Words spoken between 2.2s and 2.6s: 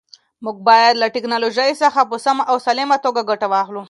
سمه او